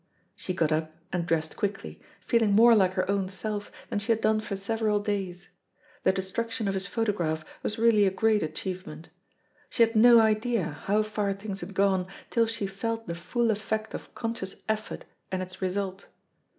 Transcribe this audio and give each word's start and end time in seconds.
She 0.35 0.55
got 0.55 0.71
up 0.71 0.95
and 1.13 1.27
dressed 1.27 1.55
quickly, 1.55 2.01
feeling 2.25 2.53
more 2.53 2.73
like 2.73 2.93
her 2.93 3.07
own 3.07 3.29
self 3.29 3.71
than 3.91 3.99
she 3.99 4.11
had 4.11 4.19
done 4.19 4.39
for 4.39 4.55
several 4.57 4.99
days. 4.99 5.49
The 6.01 6.11
destruction 6.11 6.67
of 6.67 6.73
his 6.73 6.87
photograph 6.87 7.45
was 7.61 7.77
really 7.77 8.05
a 8.05 8.09
great 8.09 8.41
achievement. 8.41 9.09
She 9.69 9.83
had 9.83 9.95
no 9.95 10.19
idea 10.19 10.79
how 10.85 11.03
far 11.03 11.33
things 11.33 11.61
had 11.61 11.75
gone 11.75 12.07
till 12.31 12.47
she 12.47 12.65
felt 12.65 13.05
the 13.07 13.13
full 13.13 13.51
effect 13.51 13.93
of 13.93 14.15
conscious 14.15 14.63
effort 14.67 15.05
and 15.31 15.43
its 15.43 15.61
result. 15.61 16.07